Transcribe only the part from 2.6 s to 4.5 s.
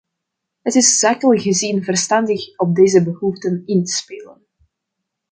deze behoeften in te spelen.